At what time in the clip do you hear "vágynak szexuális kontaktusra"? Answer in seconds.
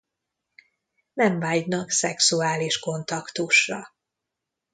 1.39-3.81